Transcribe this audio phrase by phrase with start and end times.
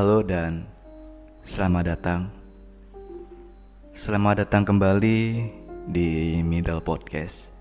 [0.00, 0.64] Halo dan
[1.44, 2.32] selamat datang.
[3.92, 5.44] Selamat datang kembali
[5.92, 7.52] di Middle Podcast.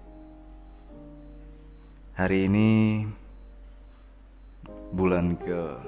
[2.16, 3.04] Hari ini
[4.96, 5.84] bulan ke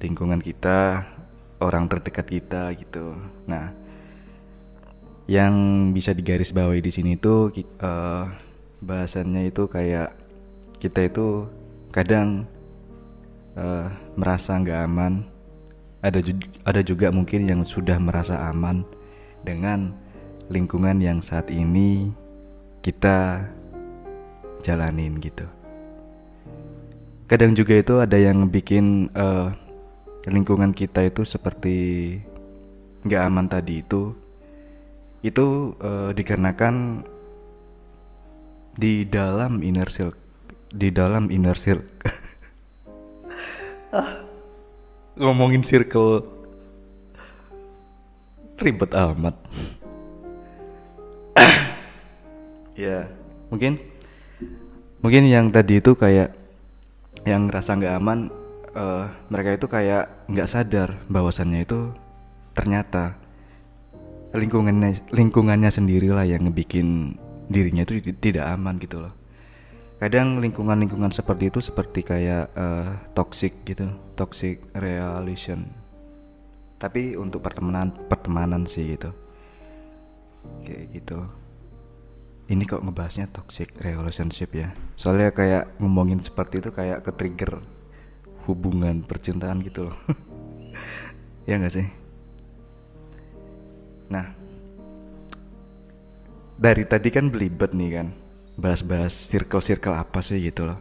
[0.00, 1.06] Lingkungan kita
[1.62, 3.14] orang terdekat kita gitu.
[3.46, 3.70] Nah
[5.30, 5.54] yang
[5.94, 8.26] bisa digaris bawahi di sini tuh uh,
[8.82, 10.10] bahasannya itu kayak
[10.82, 11.46] kita itu
[11.94, 12.48] kadang
[13.54, 13.86] uh,
[14.18, 15.24] merasa nggak aman.
[16.02, 16.34] Ada ju
[16.66, 18.82] ada juga mungkin yang sudah merasa aman
[19.46, 19.94] dengan
[20.50, 22.10] lingkungan yang saat ini
[22.82, 23.46] kita
[24.66, 25.46] jalanin gitu
[27.32, 29.48] kadang juga itu ada yang bikin uh,
[30.28, 32.20] lingkungan kita itu seperti
[33.08, 34.12] nggak aman tadi itu.
[35.24, 37.08] Itu uh, dikarenakan
[38.76, 40.20] di dalam inner circle
[40.76, 41.88] di dalam inner circle.
[45.20, 46.28] Ngomongin circle
[48.60, 49.36] ribet amat.
[52.72, 53.04] Ya
[53.52, 53.76] mungkin
[55.04, 56.41] mungkin yang tadi itu kayak
[57.22, 58.18] yang ngerasa nggak aman
[58.74, 61.94] uh, mereka itu kayak nggak sadar bahwasannya itu
[62.52, 63.16] ternyata
[64.32, 67.16] lingkungannya lingkungannya sendirilah yang ngebikin
[67.52, 69.14] dirinya itu tidak aman gitu loh.
[70.02, 73.86] Kadang lingkungan-lingkungan seperti itu seperti kayak uh, toxic gitu
[74.18, 75.68] toxic relation.
[76.80, 79.14] Tapi untuk pertemanan pertemanan sih gitu.
[80.66, 81.41] Kayak gitu
[82.52, 84.76] ini kok ngebahasnya toxic relationship ya?
[85.00, 87.64] Soalnya kayak ngomongin seperti itu kayak ke trigger
[88.44, 89.96] hubungan percintaan gitu loh.
[91.42, 91.86] Ya nggak sih?
[94.06, 94.30] Nah
[96.54, 98.14] dari tadi kan belibet nih kan
[98.54, 100.78] bahas-bahas circle-circle apa sih gitu loh.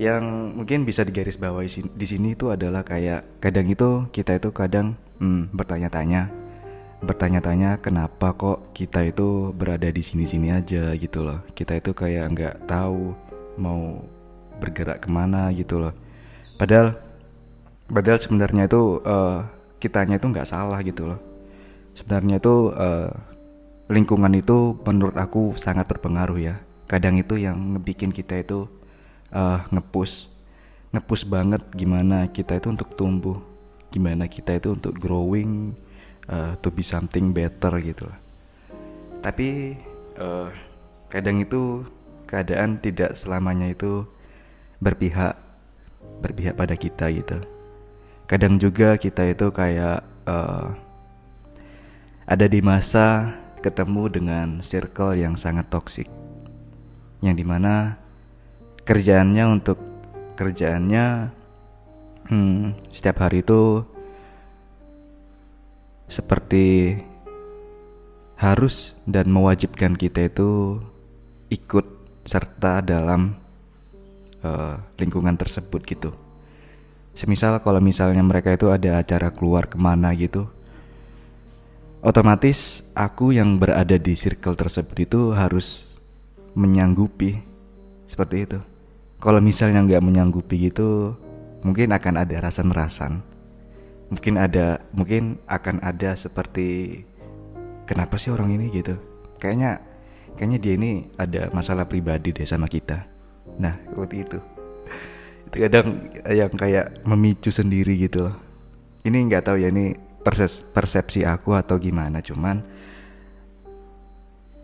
[0.00, 0.24] Yang
[0.56, 5.52] mungkin bisa digaris bawahi di sini itu adalah kayak kadang itu kita itu kadang hmm,
[5.52, 6.43] bertanya-tanya
[7.04, 10.96] bertanya-tanya kenapa kok kita itu berada di sini-sini aja?
[10.96, 11.44] gitu loh.
[11.52, 13.12] Kita itu kayak nggak tahu
[13.60, 14.02] mau
[14.58, 15.92] bergerak ke mana gitu loh.
[16.56, 16.96] Padahal
[17.86, 19.44] padahal sebenarnya itu uh,
[19.78, 21.20] kitanya itu nggak salah gitu loh.
[21.94, 23.12] Sebenarnya itu uh,
[23.92, 26.56] lingkungan itu menurut aku sangat berpengaruh ya.
[26.90, 28.66] Kadang itu yang ngebikin kita itu
[29.34, 30.30] uh, ngepush
[30.94, 33.42] ngepush banget gimana kita itu untuk tumbuh
[33.90, 35.74] gimana kita itu untuk growing
[36.28, 38.18] uh, to be something better gitu lah.
[39.24, 39.78] Tapi
[40.20, 40.52] uh,
[41.08, 41.84] kadang itu
[42.28, 44.04] keadaan tidak selamanya itu
[44.80, 45.36] berpihak
[46.20, 47.40] berpihak pada kita gitu.
[48.24, 50.72] Kadang juga kita itu kayak uh,
[52.24, 56.08] ada di masa ketemu dengan circle yang sangat toksik
[57.24, 57.96] yang di mana
[58.84, 59.80] kerjaannya untuk
[60.36, 61.32] kerjaannya
[62.28, 63.88] hmm, setiap hari itu
[66.10, 66.98] seperti
[68.34, 70.82] harus dan mewajibkan kita itu
[71.48, 71.86] ikut
[72.26, 73.38] serta dalam
[74.42, 76.10] uh, lingkungan tersebut gitu.
[77.14, 80.50] Semisal kalau misalnya mereka itu ada acara keluar ke mana gitu,
[82.04, 85.88] otomatis aku yang berada di circle tersebut itu harus
[86.52, 87.40] menyanggupi
[88.04, 88.58] seperti itu
[89.24, 91.16] kalau misalnya nggak menyanggupi gitu
[91.64, 93.24] mungkin akan ada rasan-rasan
[94.12, 97.00] mungkin ada mungkin akan ada seperti
[97.88, 98.96] kenapa sih orang ini gitu?
[99.40, 99.80] Kayaknya
[100.34, 103.06] kayaknya dia ini ada masalah pribadi deh sama kita.
[103.60, 104.38] Nah seperti itu.
[105.48, 108.36] Itu kadang yang kayak memicu sendiri gitu loh.
[109.04, 109.94] Ini nggak tahu ya ini
[110.72, 112.64] persepsi aku atau gimana cuman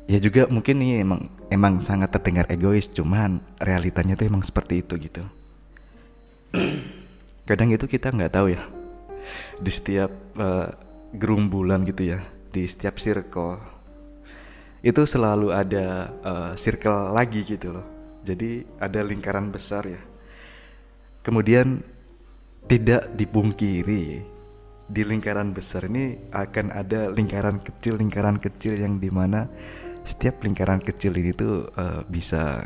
[0.09, 4.97] ya juga mungkin ini emang emang sangat terdengar egois cuman realitanya tuh emang seperti itu
[4.97, 5.23] gitu.
[7.49, 8.80] Kadang itu kita nggak tahu ya
[9.59, 10.69] di setiap uh,
[11.15, 12.21] gerumbulan gitu ya
[12.51, 13.59] di setiap circle
[14.81, 17.87] itu selalu ada uh, circle lagi gitu loh
[18.25, 20.01] jadi ada lingkaran besar ya
[21.21, 21.85] kemudian
[22.69, 24.25] tidak dipungkiri
[24.91, 29.47] di lingkaran besar ini akan ada lingkaran kecil lingkaran kecil yang di mana
[30.03, 32.65] setiap lingkaran kecil ini tuh uh, bisa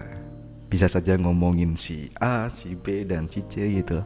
[0.74, 4.02] bisa saja ngomongin si A, si B dan si C gitu.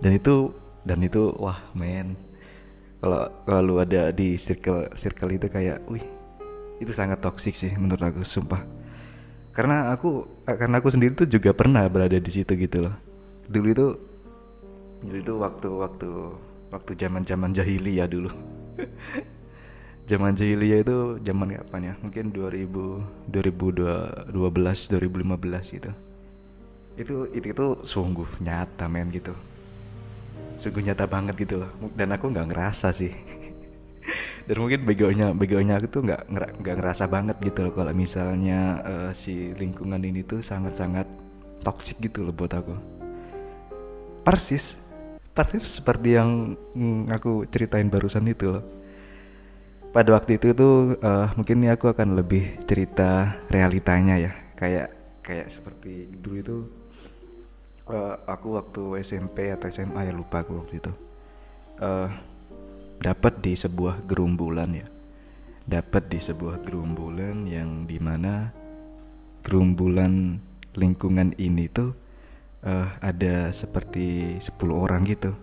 [0.00, 2.18] Dan itu dan itu wah men.
[3.02, 6.02] Kalau kalau ada di circle circle itu kayak wih
[6.78, 8.62] itu sangat toksik sih menurut aku sumpah.
[9.54, 12.94] Karena aku karena aku sendiri tuh juga pernah berada di situ gitu loh.
[13.50, 13.86] Dulu itu
[15.02, 16.08] dulu itu waktu waktu
[16.70, 18.30] waktu zaman zaman jahiliyah dulu.
[20.02, 21.94] Zaman jahiliyah itu zaman kapan ya?
[22.02, 25.90] Mungkin 2000 2012 2015 gitu.
[26.98, 29.30] Itu itu itu sungguh nyata men gitu
[30.56, 31.70] sungguh nyata banget gitu loh.
[31.94, 33.12] Dan aku nggak ngerasa sih.
[34.46, 36.26] Dan mungkin begonya begonya aku tuh nggak
[36.58, 41.06] nggak ngerasa banget gitu loh kalau misalnya uh, si lingkungan ini tuh sangat sangat
[41.62, 42.74] toksik gitu loh buat aku.
[44.26, 44.78] Persis.
[45.32, 48.64] Persis seperti yang mm, aku ceritain barusan itu loh.
[49.92, 54.32] Pada waktu itu tuh uh, mungkin ini aku akan lebih cerita realitanya ya.
[54.58, 54.90] Kayak
[55.22, 56.56] kayak seperti dulu itu
[57.88, 60.92] uh, aku waktu SMP atau SMA ya lupa aku waktu itu.
[61.82, 62.10] Uh,
[63.02, 64.86] dapat di sebuah gerumbulan ya.
[65.66, 68.50] Dapat di sebuah gerumbulan yang di mana
[69.42, 70.38] gerumbulan
[70.74, 71.94] lingkungan ini tuh
[72.62, 75.34] uh, ada seperti 10 orang gitu.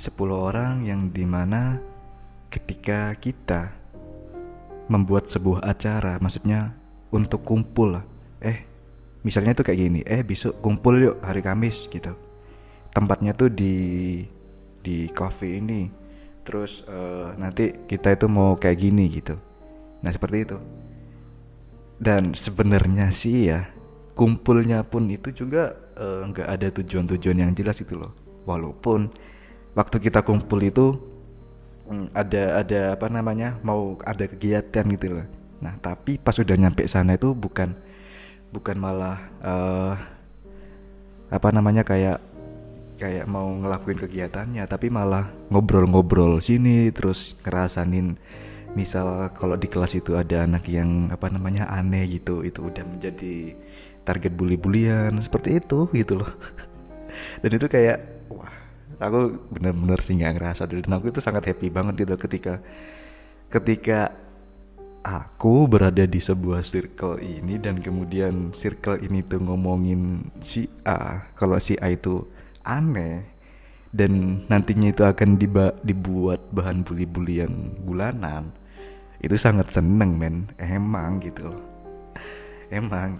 [0.00, 1.78] 10 orang yang di mana
[2.52, 3.72] ketika kita
[4.90, 6.76] membuat sebuah acara maksudnya
[7.08, 8.02] untuk kumpul
[8.42, 8.71] eh
[9.22, 12.14] misalnya tuh kayak gini eh besok kumpul yuk hari Kamis gitu.
[12.92, 13.74] Tempatnya tuh di
[14.82, 15.88] di cafe ini.
[16.42, 19.38] Terus uh, nanti kita itu mau kayak gini gitu.
[20.02, 20.58] Nah seperti itu.
[22.02, 23.70] Dan sebenarnya sih ya
[24.18, 28.16] kumpulnya pun itu juga Eh, nggak uh, ada tujuan-tujuan yang jelas itu loh.
[28.48, 29.12] Walaupun
[29.76, 30.96] waktu kita kumpul itu
[31.84, 35.26] um, ada ada apa namanya mau ada kegiatan gitu loh.
[35.60, 37.76] Nah tapi pas sudah nyampe sana itu bukan
[38.52, 39.94] bukan malah uh,
[41.32, 42.20] apa namanya kayak
[43.00, 48.14] kayak mau ngelakuin kegiatannya tapi malah ngobrol-ngobrol sini terus ngerasanin
[48.78, 53.56] misal kalau di kelas itu ada anak yang apa namanya aneh gitu itu udah menjadi
[54.02, 56.30] target bully-bulian seperti itu gitu loh.
[57.42, 58.52] Dan itu kayak wah
[58.98, 62.62] aku bener-bener sih nggak ngerasa dan aku itu sangat happy banget gitu ketika
[63.52, 64.14] ketika
[65.02, 71.26] aku berada di sebuah circle ini dan kemudian circle ini tuh ngomongin si A.
[71.34, 72.22] Kalau si A itu
[72.62, 73.26] aneh
[73.90, 78.54] dan nantinya itu akan diba dibuat bahan bully-bulian bulanan.
[79.18, 80.50] Itu sangat seneng men.
[80.58, 81.62] Emang gitu loh.
[82.72, 83.18] Emang.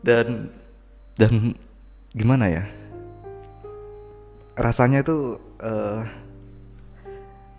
[0.00, 0.48] Dan
[1.18, 1.52] dan
[2.16, 2.64] gimana ya?
[4.56, 6.02] Rasanya itu uh,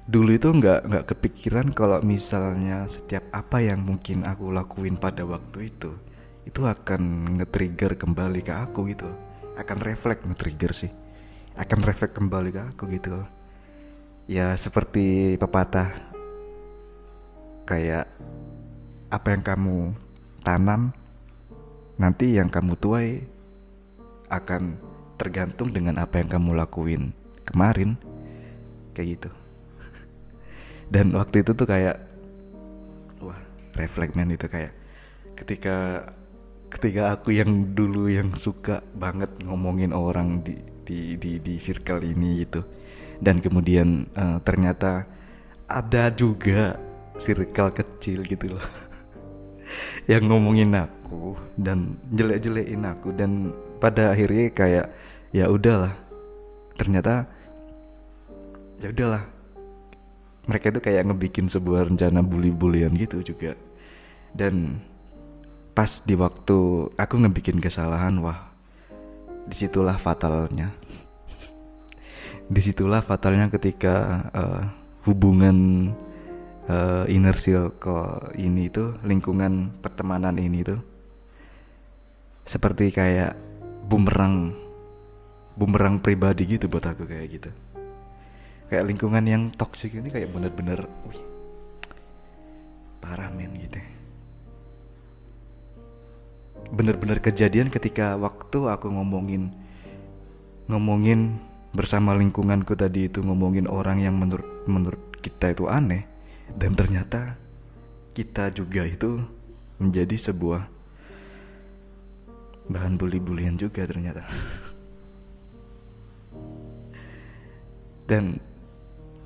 [0.09, 5.69] dulu itu nggak nggak kepikiran kalau misalnya setiap apa yang mungkin aku lakuin pada waktu
[5.69, 5.94] itu
[6.42, 9.09] itu akan nge-trigger kembali ke aku gitu
[9.62, 10.92] akan refleks nge-trigger sih.
[11.60, 13.22] Akan refleks kembali ke aku gitu
[14.29, 15.91] ya seperti pepatah
[17.67, 18.08] kayak
[19.12, 19.77] apa yang kamu
[20.46, 20.96] tanam
[22.00, 23.10] nanti yang kamu tuai
[24.31, 24.79] akan
[25.20, 27.12] tergantung dengan apa yang kamu lakuin
[27.46, 28.00] kemarin.
[28.91, 29.31] Kayak gitu
[30.91, 32.03] dan waktu itu tuh kayak
[33.24, 33.39] wah
[33.79, 34.75] refleks man itu kayak
[35.39, 36.03] ketika
[36.71, 42.43] ketika aku yang dulu yang suka banget ngomongin orang di di di di circle ini
[42.43, 42.63] gitu.
[43.21, 45.05] Dan kemudian uh, ternyata
[45.69, 46.75] ada juga
[47.21, 48.65] circle kecil gitu loh
[50.12, 53.15] yang ngomongin aku dan jelek-jelekin aku.
[53.15, 54.88] Dan pada akhirnya kayak
[55.31, 55.95] ya udahlah
[56.75, 57.29] ternyata
[58.81, 59.24] ya udahlah
[60.50, 63.53] mereka itu kayak ngebikin sebuah rencana bully-bulian gitu juga.
[64.33, 64.81] Dan
[65.71, 68.50] pas di waktu aku ngebikin kesalahan wah
[69.45, 70.74] di situlah fatalnya.
[72.51, 74.63] Di situlah fatalnya ketika uh,
[75.07, 75.89] hubungan
[76.67, 80.81] uh, inner circle ini tuh lingkungan pertemanan ini tuh
[82.45, 83.38] seperti kayak
[83.88, 84.51] bumerang
[85.55, 87.50] bumerang pribadi gitu buat aku kayak gitu
[88.72, 91.20] kayak lingkungan yang toksik ini kayak bener-bener wih
[93.04, 93.84] parah men gitu
[96.72, 99.51] bener-bener kejadian ketika waktu aku ngomongin
[100.72, 101.36] ngomongin
[101.75, 106.08] bersama lingkunganku tadi itu ngomongin orang yang menurut menurut kita itu aneh
[106.56, 107.36] dan ternyata
[108.16, 109.20] kita juga itu
[109.80, 110.68] menjadi sebuah
[112.72, 114.24] bahan bully-bulian juga ternyata.
[118.10, 118.40] Dan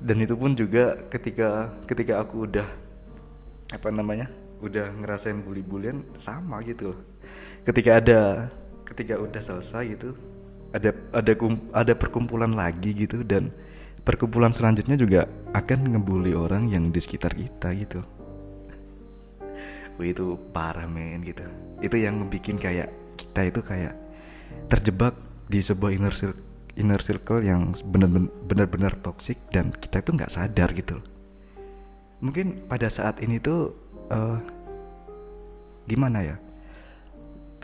[0.00, 2.68] dan itu pun juga ketika ketika aku udah
[3.72, 4.28] apa namanya
[4.60, 7.00] udah ngerasain bully-bulian sama gitu loh.
[7.64, 8.20] Ketika ada
[8.86, 10.14] ketika udah selesai gitu
[10.70, 11.32] ada ada
[11.74, 13.50] ada perkumpulan lagi gitu dan
[14.06, 15.20] perkumpulan selanjutnya juga
[15.56, 18.00] akan ngebully orang yang di sekitar kita gitu.
[19.96, 21.42] Itu parah men gitu.
[21.80, 23.96] Itu yang bikin kayak kita itu kayak
[24.68, 25.16] terjebak
[25.48, 26.42] di sebuah inner circle,
[26.76, 27.72] inner circle yang
[28.46, 31.06] benar-benar toxic dan kita itu nggak sadar gitu loh.
[32.20, 33.72] mungkin pada saat ini tuh
[34.12, 34.40] uh,
[35.88, 36.36] gimana ya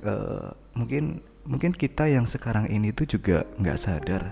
[0.04, 4.22] uh, mungkin mungkin kita yang sekarang ini tuh juga nggak sadar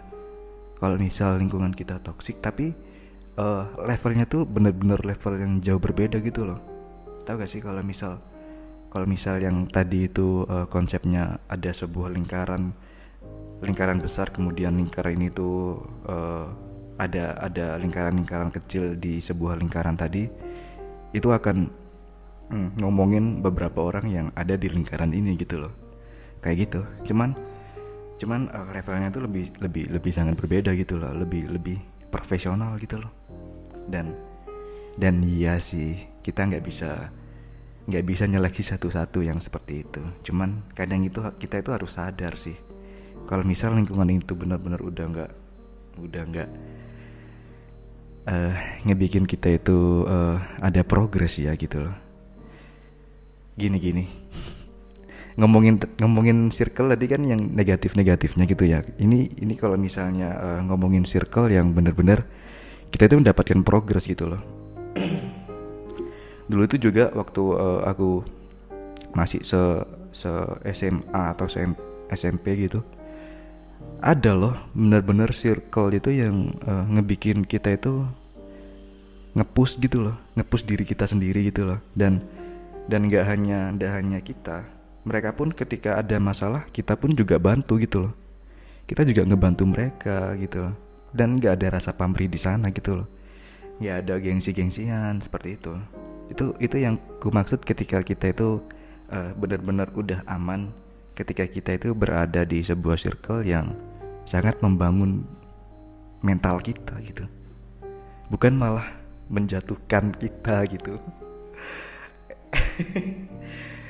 [0.81, 2.73] kalau misal lingkungan kita toksik tapi
[3.37, 6.61] uh, levelnya tuh bener-bener level yang jauh berbeda gitu loh
[7.25, 8.19] tahu gak sih kalau misal
[8.91, 12.75] kalau misal yang tadi itu uh, konsepnya ada sebuah lingkaran
[13.61, 16.49] lingkaran besar kemudian lingkaran ini tuh uh,
[17.01, 20.29] ada ada lingkaran-lingkaran kecil di sebuah lingkaran tadi
[21.17, 21.69] itu akan
[22.53, 25.73] mm, ngomongin beberapa orang yang ada di lingkaran ini gitu loh.
[26.45, 26.81] Kayak gitu.
[27.13, 27.33] Cuman
[28.21, 31.13] cuman uh, levelnya tuh lebih lebih lebih sangat berbeda gitu loh.
[31.17, 31.81] Lebih lebih
[32.13, 33.13] profesional gitu loh.
[33.89, 34.13] Dan
[35.01, 37.09] dan iya sih kita nggak bisa
[37.89, 40.05] nggak bisa nyeleksi satu-satu yang seperti itu.
[40.21, 42.70] Cuman kadang itu kita itu harus sadar sih
[43.31, 45.31] kalau misal lingkungan itu benar-benar udah nggak
[46.03, 46.49] udah nggak
[48.27, 48.55] uh,
[48.91, 51.95] ngebikin kita itu uh, ada progres ya gitu loh.
[53.55, 54.05] Gini gini.
[55.39, 58.83] Ngomongin ngomongin circle tadi kan yang negatif negatifnya gitu ya.
[58.99, 62.27] Ini ini kalau misalnya uh, ngomongin circle yang bener-bener
[62.91, 64.43] kita itu mendapatkan progres gitu loh.
[66.51, 68.27] Dulu itu juga waktu uh, aku
[69.15, 70.31] masih se se
[70.75, 71.63] SMA atau se
[72.11, 72.83] SMP gitu
[74.01, 78.05] ada loh bener-bener circle itu yang uh, ngebikin kita itu
[79.37, 81.79] ngepush gitu loh ngepush diri kita sendiri gitu loh.
[81.93, 82.25] Dan
[82.91, 84.67] dan nggak hanya nggak hanya kita
[85.05, 88.15] mereka pun ketika ada masalah kita pun juga bantu gitu loh.
[88.85, 90.75] Kita juga ngebantu mereka gitu loh.
[91.15, 93.09] Dan nggak ada rasa pamrih di sana gitu loh.
[93.81, 95.73] Nggak ada gengsi-gengsian seperti itu.
[96.29, 98.61] Itu itu yang ku maksud ketika kita itu
[99.09, 100.71] uh, benar-benar udah aman
[101.17, 103.77] ketika kita itu berada di sebuah circle yang
[104.31, 105.27] sangat membangun
[106.23, 107.27] mental kita gitu.
[108.31, 108.87] Bukan malah
[109.27, 111.03] menjatuhkan kita gitu.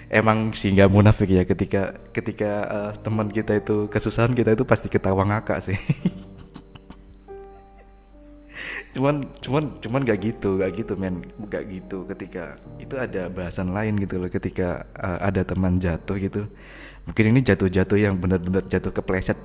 [0.08, 4.88] Emang sih nggak munafik ya ketika ketika uh, teman kita itu kesusahan kita itu pasti
[4.88, 5.76] ketawa ngakak sih.
[8.90, 11.22] Cuman cuman cuman gak gitu gak gitu men.
[11.46, 16.50] Gak gitu ketika itu ada bahasan lain gitu loh ketika uh, ada teman jatuh gitu.
[17.06, 19.38] Mungkin ini jatuh-jatuh yang benar-benar jatuh kepleset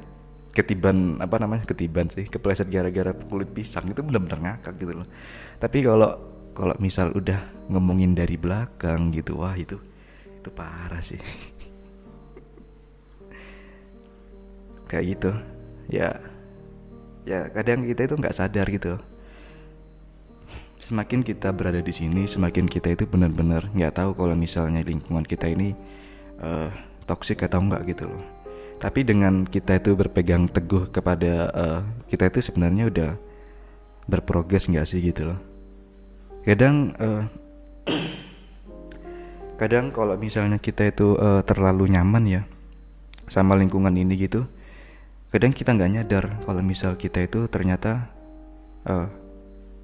[0.56, 5.08] ketiban apa namanya ketiban sih kepleset gara-gara kulit pisang itu benar-benar ngakak gitu loh.
[5.60, 6.16] Tapi kalau
[6.56, 9.76] kalau misal udah ngomongin dari belakang gitu wah itu
[10.40, 11.20] itu parah sih.
[14.90, 15.32] Kayak gitu
[15.92, 16.16] ya
[17.26, 19.02] ya kadang kita itu nggak sadar gitu
[20.78, 25.50] semakin kita berada di sini semakin kita itu benar-benar nggak tahu kalau misalnya lingkungan kita
[25.50, 25.74] ini
[26.38, 26.70] uh,
[27.10, 28.35] toksik atau enggak gitu loh
[28.75, 33.12] tapi dengan kita itu berpegang teguh kepada uh, kita itu sebenarnya udah
[34.05, 35.39] berprogres nggak sih gitu loh.
[36.44, 37.24] Kadang uh,
[39.60, 42.41] kadang kalau misalnya kita itu uh, terlalu nyaman ya
[43.32, 44.46] sama lingkungan ini gitu
[45.34, 48.12] kadang kita nggak nyadar kalau misal kita itu ternyata
[48.86, 49.08] uh,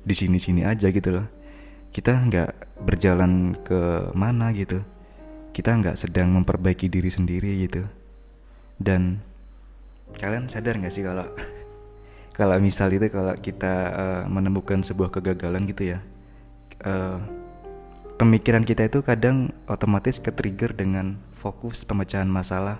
[0.04, 1.28] di sini-sini aja gitu loh.
[1.92, 4.80] Kita nggak berjalan ke mana gitu.
[5.52, 7.84] Kita nggak sedang memperbaiki diri sendiri gitu
[8.82, 9.22] dan
[10.18, 11.30] kalian sadar nggak sih kalau
[12.38, 16.00] kalau misal itu kalau kita uh, menemukan sebuah kegagalan gitu ya
[16.84, 17.22] uh,
[18.18, 22.78] pemikiran kita itu kadang otomatis ke-trigger dengan fokus pemecahan masalah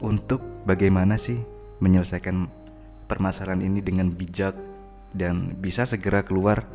[0.00, 1.40] untuk bagaimana sih
[1.80, 2.48] menyelesaikan
[3.08, 4.52] permasalahan ini dengan bijak
[5.16, 6.68] dan bisa segera keluar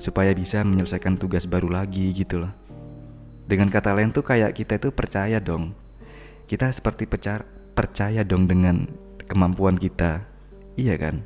[0.00, 2.52] supaya bisa menyelesaikan tugas baru lagi gitu loh.
[3.44, 5.76] Dengan kata lain tuh kayak kita itu percaya dong.
[6.48, 8.88] Kita seperti percaya, percaya dong dengan
[9.26, 10.24] kemampuan kita.
[10.76, 11.24] Iya kan?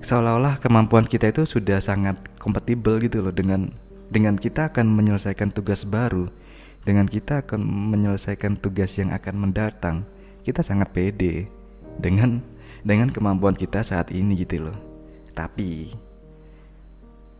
[0.00, 3.72] Seolah-olah kemampuan kita itu sudah sangat kompatibel gitu loh dengan
[4.12, 6.30] dengan kita akan menyelesaikan tugas baru,
[6.86, 10.06] dengan kita akan menyelesaikan tugas yang akan mendatang,
[10.46, 11.50] kita sangat pede
[11.98, 12.38] dengan
[12.86, 14.78] dengan kemampuan kita saat ini gitu loh.
[15.34, 15.90] Tapi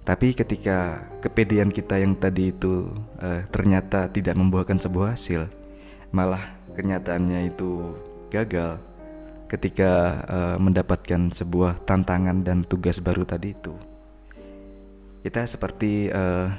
[0.07, 5.51] tapi ketika kepedean kita yang tadi itu uh, ternyata tidak membuahkan sebuah hasil,
[6.15, 6.43] malah
[6.77, 7.97] kenyataannya itu
[8.29, 8.77] gagal,
[9.49, 13.75] ketika uh, mendapatkan sebuah tantangan dan tugas baru tadi itu.
[15.23, 16.51] Kita seperti uh,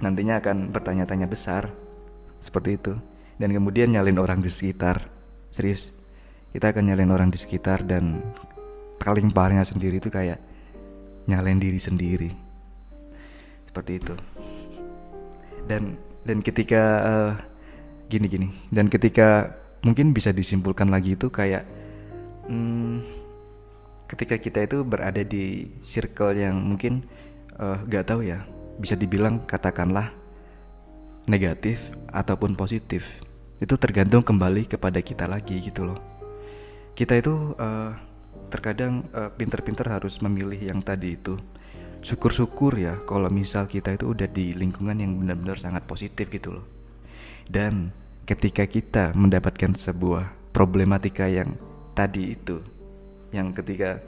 [0.00, 1.68] nantinya akan bertanya-tanya besar
[2.40, 2.94] seperti itu.
[3.38, 5.06] Dan kemudian nyalin orang di sekitar.
[5.54, 5.94] Serius
[6.52, 8.24] kita akan nyalain orang di sekitar dan
[8.98, 10.40] paling parahnya sendiri itu kayak
[11.28, 12.30] nyalain diri sendiri.
[13.68, 14.14] Seperti itu.
[15.68, 17.32] Dan dan ketika uh,
[18.08, 18.48] gini gini.
[18.72, 21.68] Dan ketika mungkin bisa disimpulkan lagi itu kayak
[22.48, 23.04] hmm,
[24.08, 27.04] ketika kita itu berada di circle yang mungkin
[27.60, 28.42] uh, gak tahu ya.
[28.80, 30.10] Bisa dibilang katakanlah
[31.28, 33.20] negatif ataupun positif.
[33.60, 35.98] Itu tergantung kembali kepada kita lagi gitu loh.
[36.96, 37.92] Kita itu uh,
[38.48, 41.36] terkadang uh, pinter-pinter harus memilih yang tadi itu.
[41.98, 46.77] Syukur-syukur ya kalau misal kita itu udah di lingkungan yang benar-benar sangat positif gitu loh
[47.48, 47.90] dan
[48.28, 51.56] ketika kita mendapatkan sebuah problematika yang
[51.96, 52.60] tadi itu
[53.32, 53.98] yang ketika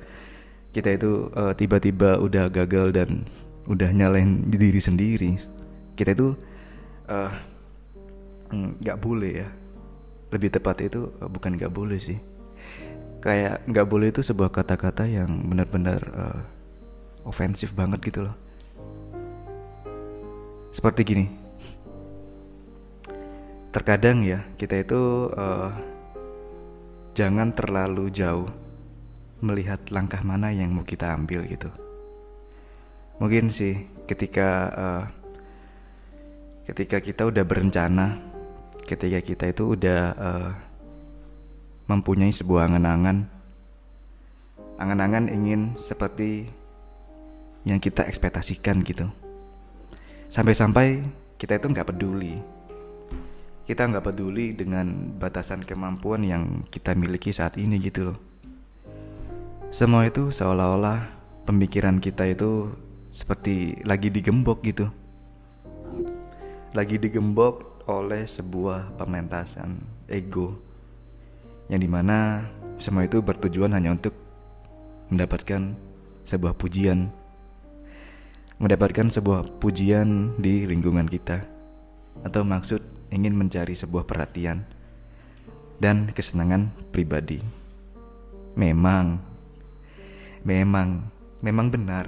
[0.71, 3.25] kita itu uh, tiba-tiba udah gagal dan
[3.67, 5.41] udah nyalain diri sendiri
[6.01, 6.33] kita itu
[8.81, 9.49] nggak uh, boleh ya.
[10.31, 12.17] Lebih tepat itu uh, bukan nggak boleh sih.
[13.21, 16.41] Kayak nggak boleh itu sebuah kata-kata yang benar-benar uh,
[17.29, 18.37] ofensif banget gitu loh.
[20.73, 21.40] Seperti gini
[23.71, 25.71] terkadang ya kita itu uh,
[27.15, 28.51] jangan terlalu jauh
[29.41, 31.71] melihat langkah mana yang mau kita ambil gitu
[33.23, 35.05] mungkin sih ketika uh,
[36.67, 38.31] ketika kita udah berencana
[38.91, 40.51] ketika kita itu udah uh,
[41.91, 43.27] mempunyai sebuah angan-angan.
[44.79, 46.47] Angan-angan ingin seperti
[47.67, 49.11] yang kita ekspektasikan gitu.
[50.31, 51.03] Sampai-sampai
[51.35, 52.39] kita itu nggak peduli.
[53.71, 58.19] Kita nggak peduli dengan batasan kemampuan yang kita miliki saat ini gitu loh.
[59.71, 61.07] Semua itu seolah-olah
[61.47, 62.75] pemikiran kita itu
[63.15, 64.91] seperti lagi digembok gitu.
[66.75, 69.79] Lagi digembok oleh sebuah pementasan
[70.11, 70.59] ego
[71.71, 72.43] yang di mana
[72.83, 74.19] semua itu bertujuan hanya untuk
[75.15, 75.79] mendapatkan
[76.27, 77.07] sebuah pujian,
[78.59, 81.47] mendapatkan sebuah pujian di lingkungan kita,
[82.27, 84.65] atau maksud ingin mencari sebuah perhatian
[85.83, 87.43] dan kesenangan pribadi.
[88.55, 89.19] Memang,
[90.47, 91.07] memang,
[91.45, 92.07] memang benar.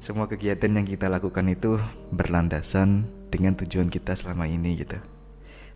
[0.00, 1.76] Semua kegiatan yang kita lakukan itu
[2.08, 4.96] berlandasan dengan tujuan kita selama ini gitu.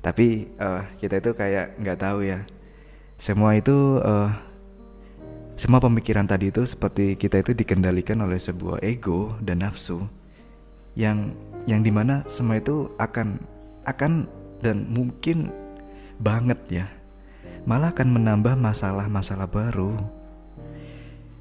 [0.00, 2.44] Tapi uh, kita itu kayak nggak tahu ya
[3.14, 4.30] semua itu uh,
[5.54, 10.02] semua pemikiran tadi itu seperti kita itu dikendalikan oleh sebuah ego dan nafsu
[10.98, 11.30] yang
[11.64, 13.38] yang di mana semua itu akan
[13.84, 14.28] akan
[14.60, 15.52] dan mungkin
[16.18, 16.86] banget ya
[17.64, 19.96] malah akan menambah masalah-masalah baru.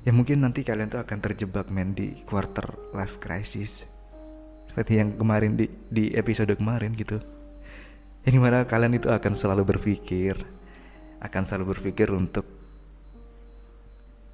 [0.04, 3.88] Ya mungkin nanti kalian tuh akan terjebak men di quarter life crisis.
[4.68, 7.20] Seperti yang kemarin di di episode kemarin gitu.
[8.24, 10.36] Yang di mana kalian itu akan selalu berpikir
[11.24, 12.44] akan selalu berpikir untuk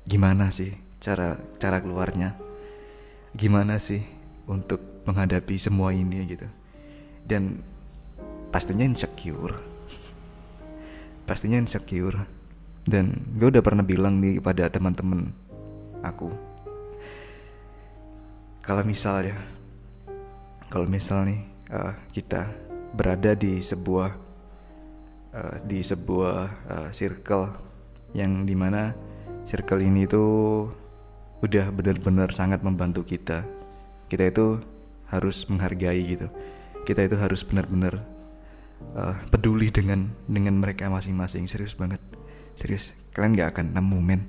[0.09, 2.33] gimana sih cara cara keluarnya?
[3.37, 4.01] Gimana sih
[4.49, 6.49] untuk menghadapi semua ini gitu?
[7.21, 7.61] Dan
[8.49, 9.55] pastinya insecure.
[11.25, 12.17] Pastinya insecure.
[12.83, 15.29] Dan gue udah pernah bilang nih kepada teman-teman
[16.01, 16.49] aku
[18.69, 19.33] kalau misal ya
[20.69, 21.41] kalau misal nih
[21.73, 22.45] uh, kita
[22.93, 24.13] berada di sebuah
[25.33, 26.37] uh, di sebuah
[26.69, 27.49] uh, circle
[28.13, 28.93] yang di mana
[29.49, 30.69] circle ini tuh
[31.41, 33.41] udah benar-benar sangat membantu kita.
[34.05, 34.61] Kita itu
[35.09, 36.27] harus menghargai gitu.
[36.85, 38.05] Kita itu harus benar-benar
[38.95, 41.45] uh, peduli dengan dengan mereka masing-masing.
[41.45, 42.01] Serius banget.
[42.55, 42.91] Serius.
[43.15, 44.21] Kalian gak akan nemu men.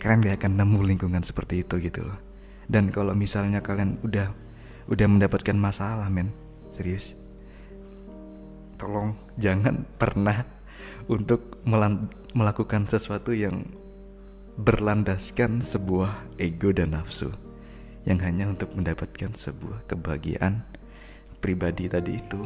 [0.00, 2.18] Kalian gak akan nemu lingkungan seperti itu gitu loh.
[2.66, 4.32] Dan kalau misalnya kalian udah
[4.88, 6.32] udah mendapatkan masalah men.
[6.72, 7.14] Serius.
[8.80, 10.42] Tolong jangan pernah
[11.10, 11.62] untuk
[12.34, 13.66] melakukan sesuatu yang
[14.56, 17.32] berlandaskan sebuah ego dan nafsu
[18.04, 20.66] yang hanya untuk mendapatkan sebuah kebahagiaan
[21.40, 22.42] pribadi tadi itu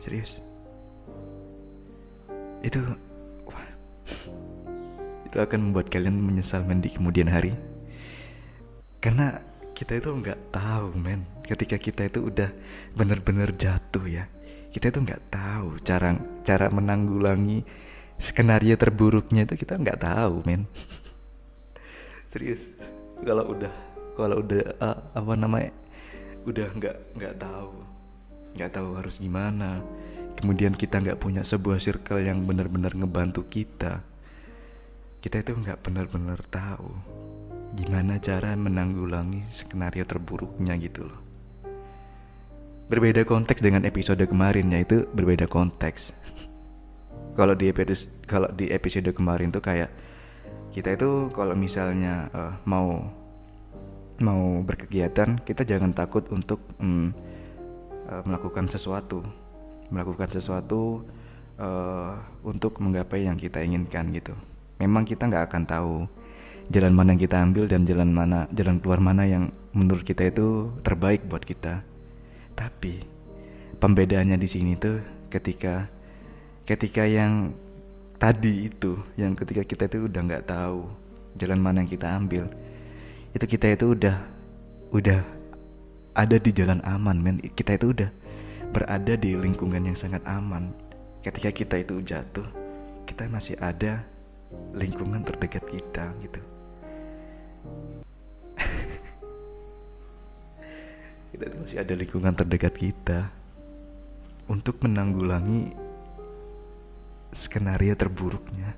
[0.00, 0.40] serius?
[2.60, 2.80] Itu
[3.46, 3.68] wah,
[5.24, 7.54] itu akan membuat kalian menyesal men di kemudian hari.
[9.00, 9.40] Karena
[9.72, 11.24] kita itu nggak tahu men.
[11.44, 12.52] Ketika kita itu udah
[12.92, 14.28] bener-bener jatuh ya.
[14.70, 17.64] Kita itu nggak tahu cara cara menanggulangi
[18.20, 20.68] skenario terburuknya itu kita nggak tahu men.
[22.32, 22.76] Serius.
[23.24, 23.72] Kalau udah
[24.20, 25.72] kalau udah uh, apa namanya
[26.44, 27.89] udah nggak nggak tahu
[28.56, 29.82] nggak tahu harus gimana.
[30.38, 34.00] Kemudian kita nggak punya sebuah circle yang benar-benar ngebantu kita.
[35.20, 37.20] Kita itu nggak benar-benar tahu
[37.70, 41.20] gimana cara menanggulangi skenario terburuknya gitu loh.
[42.90, 46.10] Berbeda konteks dengan episode kemarin yaitu berbeda konteks.
[47.38, 49.88] Kalau di episode kalau di episode kemarin tuh kayak
[50.74, 53.06] kita itu kalau misalnya uh, mau
[54.20, 57.14] mau berkegiatan kita jangan takut untuk um,
[58.10, 59.22] uh, melakukan sesuatu.
[59.90, 61.06] Melakukan sesuatu
[61.58, 64.34] uh, untuk menggapai yang kita inginkan gitu.
[64.82, 65.94] Memang kita nggak akan tahu
[66.70, 70.70] jalan mana yang kita ambil dan jalan mana jalan keluar mana yang menurut kita itu
[70.82, 71.82] terbaik buat kita.
[72.58, 73.02] Tapi
[73.78, 75.88] pembedaannya di sini tuh ketika
[76.66, 77.54] ketika yang
[78.20, 80.86] tadi itu yang ketika kita itu udah nggak tahu
[81.40, 82.44] jalan mana yang kita ambil
[83.32, 84.16] itu kita itu udah
[84.92, 85.39] udah
[86.14, 87.36] ada di jalan aman men.
[87.42, 88.10] Kita itu udah
[88.70, 90.70] berada di lingkungan yang sangat aman.
[91.20, 92.46] Ketika kita itu jatuh
[93.10, 94.06] kita masih ada
[94.70, 96.38] lingkungan terdekat kita gitu.
[101.34, 103.30] Kita itu masih ada lingkungan terdekat kita.
[104.50, 105.70] Untuk menanggulangi
[107.30, 108.74] skenario terburuknya.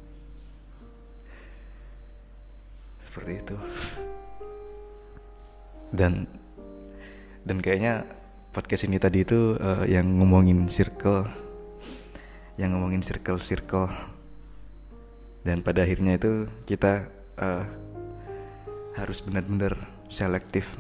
[3.01, 3.57] Seperti itu.
[5.99, 6.29] Dan
[7.43, 8.07] dan kayaknya
[8.53, 11.27] podcast ini tadi itu uh, yang ngomongin circle
[12.61, 13.89] yang ngomongin circle circle
[15.43, 17.65] dan pada akhirnya itu kita uh,
[18.95, 19.75] harus benar-benar
[20.13, 20.77] selektif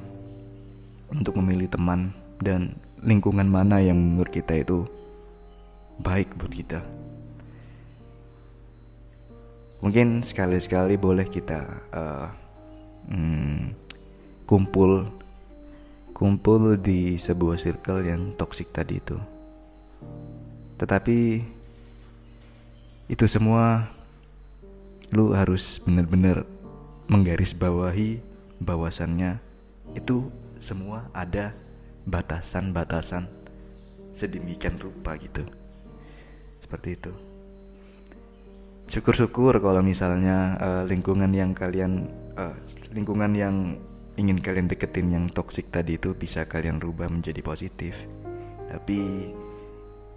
[1.08, 4.86] untuk memilih teman dan lingkungan mana yang menurut kita itu
[5.98, 6.80] baik buat kita.
[9.82, 12.28] Mungkin sekali-sekali boleh kita uh,
[13.10, 13.74] hmm,
[14.46, 15.10] kumpul
[16.22, 19.18] kumpul di sebuah circle yang toksik tadi itu.
[20.78, 21.18] Tetapi
[23.10, 23.90] itu semua
[25.10, 26.46] lu harus benar-benar
[27.10, 28.22] menggarisbawahi
[28.62, 29.42] bahwasannya
[29.98, 30.30] itu
[30.62, 31.50] semua ada
[32.06, 33.26] batasan-batasan
[34.14, 35.42] sedemikian rupa gitu
[36.62, 37.12] seperti itu
[38.88, 42.08] syukur-syukur kalau misalnya uh, lingkungan yang kalian
[42.38, 42.56] uh,
[42.94, 43.56] lingkungan yang
[44.16, 48.04] ingin kalian deketin yang toksik tadi itu bisa kalian rubah menjadi positif.
[48.68, 49.32] Tapi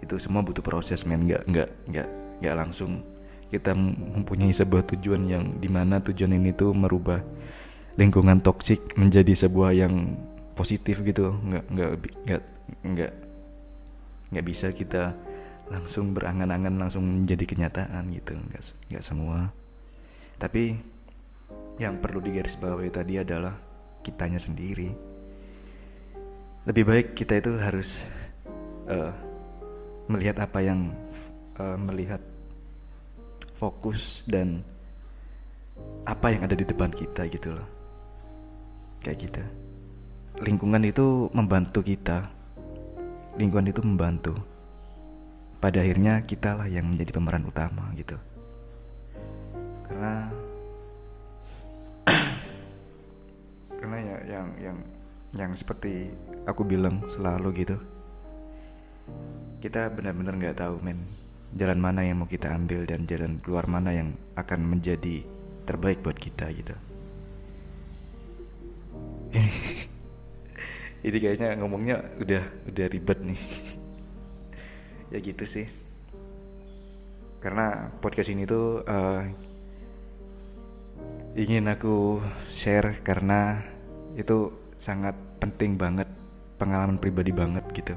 [0.04, 1.24] itu semua butuh proses men.
[1.24, 2.08] Nggak nggak nggak
[2.44, 3.00] nggak langsung.
[3.46, 7.22] Kita mempunyai sebuah tujuan yang di mana tujuan ini tuh merubah
[7.96, 10.18] lingkungan toksik menjadi sebuah yang
[10.52, 11.32] positif gitu.
[11.32, 11.90] Nggak nggak
[12.26, 12.42] nggak
[12.84, 13.12] nggak
[14.34, 15.14] nggak bisa kita
[15.66, 18.36] langsung berangan-angan langsung menjadi kenyataan gitu.
[18.36, 19.50] Nggak nggak semua.
[20.36, 20.76] Tapi
[21.80, 23.65] yang perlu digarisbawahi tadi adalah
[24.06, 24.94] kitanya sendiri.
[26.62, 28.06] Lebih baik kita itu harus
[28.86, 29.10] uh,
[30.06, 30.94] melihat apa yang
[31.58, 32.22] uh, melihat
[33.58, 34.62] fokus dan
[36.06, 37.66] apa yang ada di depan kita gitu loh.
[39.02, 39.42] Kayak gitu.
[40.46, 42.30] Lingkungan itu membantu kita.
[43.34, 44.34] Lingkungan itu membantu.
[45.58, 48.14] Pada akhirnya kita lah yang menjadi pemeran utama gitu.
[49.88, 50.30] Karena
[53.80, 54.78] karena ya yang yang
[55.36, 56.10] yang seperti
[56.48, 57.76] aku bilang selalu gitu.
[59.60, 61.04] Kita benar-benar nggak tahu men
[61.56, 65.24] jalan mana yang mau kita ambil dan jalan keluar mana yang akan menjadi
[65.64, 66.74] terbaik buat kita gitu.
[71.06, 73.40] Ini kayaknya ngomongnya udah udah ribet nih.
[75.06, 75.70] Ya gitu sih.
[77.38, 79.22] Karena podcast ini tuh uh,
[81.36, 83.60] ingin aku share karena
[84.16, 84.48] itu
[84.80, 86.08] sangat penting banget
[86.56, 87.92] pengalaman pribadi banget gitu.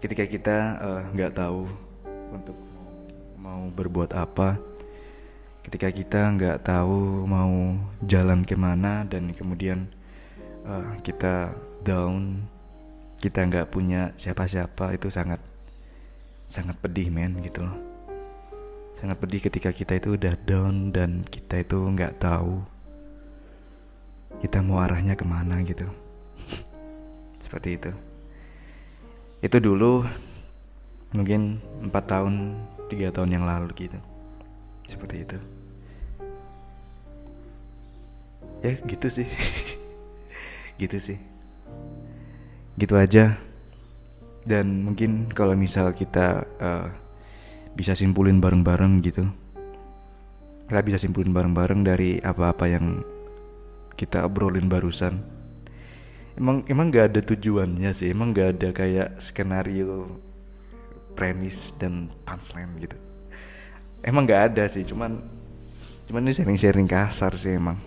[0.00, 1.60] Ketika kita eh, nggak uh, tahu
[2.32, 2.56] untuk
[3.36, 4.58] mau berbuat apa
[5.66, 7.74] ketika kita nggak tahu mau
[8.06, 9.90] jalan ke mana dan kemudian
[10.62, 12.42] uh, kita down
[13.18, 15.42] kita nggak punya siapa-siapa itu sangat
[16.46, 17.85] sangat pedih men gitu loh
[18.96, 22.64] sangat pedih ketika kita itu udah down dan kita itu nggak tahu
[24.40, 25.84] kita mau arahnya ke mana gitu.
[27.44, 27.92] Seperti itu.
[29.44, 30.04] Itu dulu
[31.12, 32.56] mungkin empat tahun
[32.88, 34.00] tiga tahun yang lalu gitu.
[34.88, 35.38] Seperti itu.
[38.64, 39.28] Ya gitu sih.
[40.76, 41.16] Gitu sih.
[42.76, 43.32] Gitu aja.
[44.44, 46.92] Dan mungkin kalau misal kita uh,
[47.76, 49.28] bisa simpulin bareng-bareng gitu.
[50.66, 53.04] Kita bisa simpulin bareng-bareng dari apa-apa yang
[53.94, 55.20] kita obrolin barusan.
[56.36, 60.08] Emang emang gak ada tujuannya sih emang gak ada kayak skenario
[61.16, 62.96] premis dan punchline gitu.
[64.04, 65.20] Emang gak ada sih cuman
[66.08, 67.80] cuman ini sharing-sharing kasar sih emang.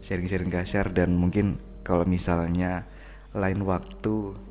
[0.00, 2.88] Sharing-sharing kasar dan mungkin kalau misalnya
[3.36, 4.45] lain waktu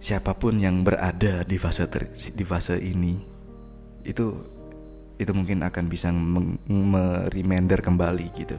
[0.00, 3.20] siapa pun yang berada di fase ter, di fase ini
[4.00, 4.32] itu
[5.20, 6.08] itu mungkin akan bisa
[6.64, 8.56] mereminder kembali gitu.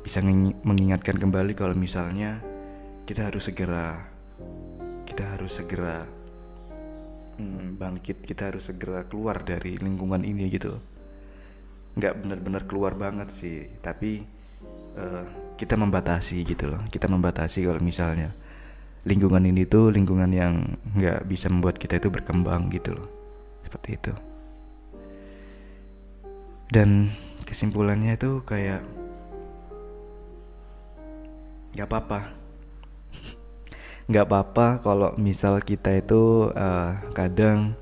[0.00, 0.24] Bisa
[0.64, 2.40] mengingatkan kembali kalau misalnya
[3.04, 4.00] kita harus segera
[5.04, 6.08] kita harus segera
[7.36, 10.72] hmm, bangkit kita harus segera keluar dari lingkungan ini gitu.
[12.00, 14.24] Nggak benar-benar keluar banget sih tapi
[14.96, 16.80] uh, kita membatasi gitu loh.
[16.88, 18.32] Kita membatasi kalau misalnya
[19.06, 20.54] lingkungan ini tuh lingkungan yang
[20.98, 23.08] nggak bisa membuat kita itu berkembang gitu loh.
[23.62, 24.12] Seperti itu.
[26.68, 27.08] Dan
[27.46, 28.82] kesimpulannya itu kayak
[31.76, 32.20] nggak apa-apa.
[34.08, 37.76] Nggak apa-apa kalau misal kita itu uh, kadang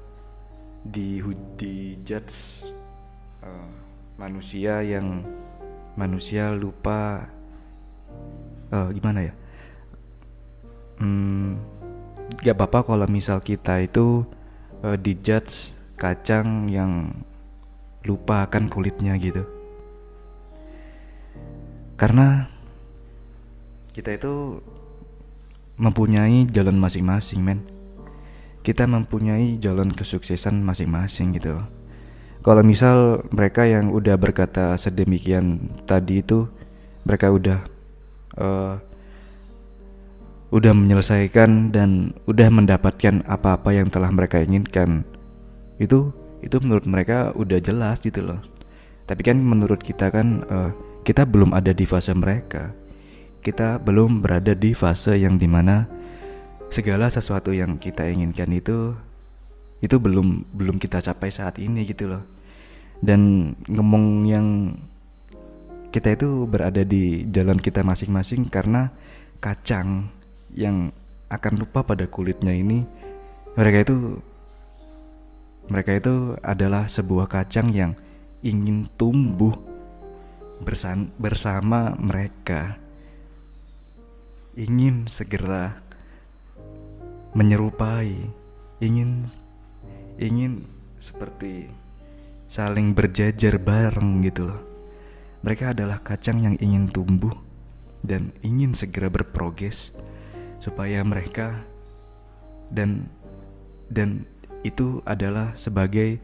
[0.82, 1.22] di
[1.54, 2.66] di judge
[3.46, 3.70] uh,
[4.18, 5.22] manusia yang
[5.98, 7.30] manusia lupa
[8.70, 9.34] uh, gimana ya
[11.00, 11.56] hmm,
[12.42, 14.26] gak apa-apa kalau misal kita itu
[14.82, 17.10] uh, dijudge kacang yang
[18.06, 19.42] lupa akan kulitnya gitu.
[21.96, 22.44] Karena
[23.96, 24.60] kita itu
[25.80, 27.60] mempunyai jalan masing-masing men.
[28.60, 31.66] Kita mempunyai jalan kesuksesan masing-masing gitu loh.
[32.44, 36.46] Kalau misal mereka yang udah berkata sedemikian tadi itu
[37.02, 37.58] mereka udah
[38.38, 38.78] uh,
[40.54, 45.02] udah menyelesaikan dan udah mendapatkan apa-apa yang telah mereka inginkan.
[45.82, 48.40] Itu itu menurut mereka udah jelas gitu loh.
[49.06, 50.70] Tapi kan menurut kita kan uh,
[51.02, 52.70] kita belum ada di fase mereka.
[53.42, 55.86] Kita belum berada di fase yang di mana
[56.70, 58.94] segala sesuatu yang kita inginkan itu
[59.78, 62.22] itu belum belum kita capai saat ini gitu loh.
[62.98, 64.46] Dan ngomong yang
[65.94, 68.90] kita itu berada di jalan kita masing-masing karena
[69.38, 70.15] kacang
[70.56, 70.90] yang
[71.28, 72.82] akan lupa pada kulitnya ini
[73.54, 73.96] mereka itu
[75.68, 77.92] mereka itu adalah sebuah kacang yang
[78.40, 79.52] ingin tumbuh
[81.20, 82.80] bersama mereka
[84.56, 85.76] ingin segera
[87.36, 88.32] menyerupai
[88.80, 89.28] ingin
[90.16, 90.64] ingin
[90.96, 91.68] seperti
[92.48, 94.60] saling berjajar bareng gitu loh.
[95.44, 97.34] Mereka adalah kacang yang ingin tumbuh
[98.02, 99.94] dan ingin segera berprogres
[100.60, 101.62] supaya mereka
[102.72, 103.06] dan
[103.86, 104.26] dan
[104.66, 106.18] itu adalah sebagai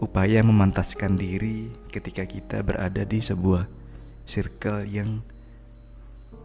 [0.00, 3.68] upaya memantaskan diri ketika kita berada di sebuah
[4.24, 5.20] circle yang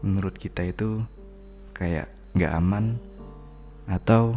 [0.04, 1.04] menurut kita itu
[1.76, 3.00] kayak nggak aman
[3.88, 4.36] atau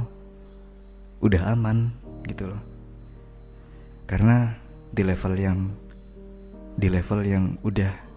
[1.19, 1.91] udah aman
[2.27, 2.63] gitu loh.
[4.07, 4.55] Karena
[4.95, 5.59] di level yang
[6.79, 8.08] di level yang udah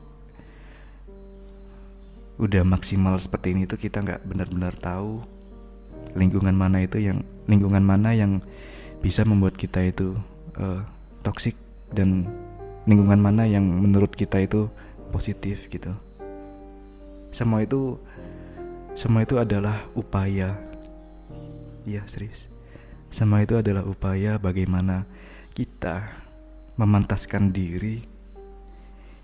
[2.41, 5.21] udah maksimal seperti ini tuh kita nggak benar-benar tahu
[6.17, 8.41] lingkungan mana itu yang lingkungan mana yang
[8.99, 10.17] bisa membuat kita itu
[10.57, 10.81] uh,
[11.21, 11.53] toksik
[11.93, 12.25] dan
[12.89, 14.73] lingkungan mana yang menurut kita itu
[15.13, 15.93] positif gitu.
[17.29, 18.01] Semua itu
[18.97, 20.57] semua itu adalah upaya.
[21.85, 22.49] Iya serius.
[23.13, 25.05] Semua itu adalah upaya bagaimana
[25.53, 26.09] kita
[26.79, 28.01] memantaskan diri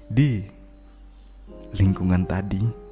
[0.08, 0.44] di
[1.74, 2.87] lingkungan tadi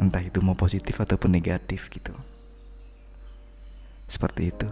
[0.00, 2.12] entah itu mau positif ataupun negatif gitu.
[4.08, 4.68] Seperti itu.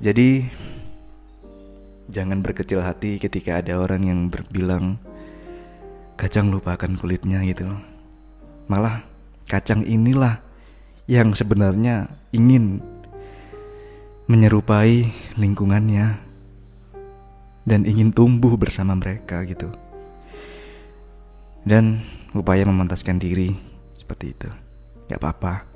[0.00, 0.44] Jadi
[2.10, 4.98] jangan berkecil hati ketika ada orang yang berbilang
[6.18, 7.70] kacang lupakan kulitnya gitu
[8.66, 9.02] malah
[9.50, 10.38] kacang inilah
[11.10, 12.78] yang sebenarnya ingin
[14.30, 16.22] menyerupai lingkungannya
[17.66, 19.74] dan ingin tumbuh bersama mereka gitu.
[21.66, 22.00] Dan
[22.32, 23.52] upaya memantaskan diri
[23.98, 24.48] seperti itu.
[25.10, 25.66] Gak apa-apa.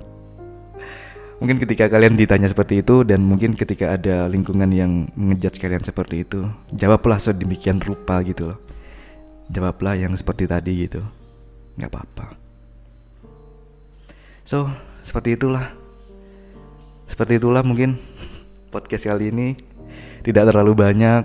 [1.43, 6.23] Mungkin ketika kalian ditanya seperti itu dan mungkin ketika ada lingkungan yang mengejat kalian seperti
[6.23, 8.59] itu, jawablah sedemikian rupa gitu loh.
[9.51, 11.03] Jawablah yang seperti tadi gitu.
[11.75, 12.33] Gak apa-apa.
[14.47, 14.71] So,
[15.03, 15.75] seperti itulah.
[17.05, 17.99] Seperti itulah mungkin
[18.73, 19.59] podcast kali ini
[20.25, 21.23] tidak terlalu banyak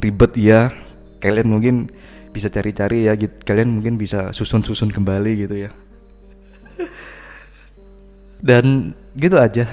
[0.00, 0.74] ribet ya
[1.22, 1.76] kalian mungkin
[2.30, 3.34] bisa cari-cari ya gitu.
[3.42, 5.70] kalian mungkin bisa susun-susun kembali gitu ya.
[8.40, 9.68] Dan gitu aja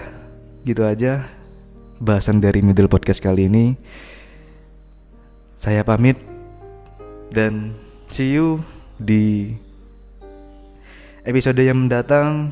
[0.68, 1.24] gitu aja
[2.04, 3.78] bahasan dari middle podcast kali ini.
[5.58, 6.20] Saya pamit
[7.34, 7.74] dan
[8.14, 8.62] see you
[9.02, 9.56] di
[11.26, 12.52] episode yang mendatang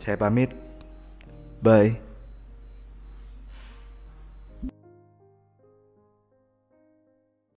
[0.00, 0.54] saya pamit.
[1.62, 2.11] Bye